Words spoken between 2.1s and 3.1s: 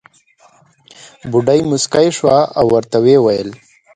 شوه او ورته